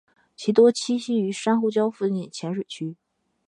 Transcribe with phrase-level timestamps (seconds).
[0.35, 2.95] 其多栖息于珊瑚礁附近浅水区。